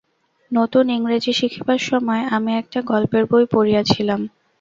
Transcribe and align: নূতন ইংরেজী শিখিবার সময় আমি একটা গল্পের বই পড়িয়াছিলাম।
নূতন 0.51 0.85
ইংরেজী 0.89 1.31
শিখিবার 1.33 1.79
সময় 1.89 2.23
আমি 2.35 2.51
একটা 2.55 2.79
গল্পের 2.91 3.23
বই 3.25 3.45
পড়িয়াছিলাম। 3.53 4.21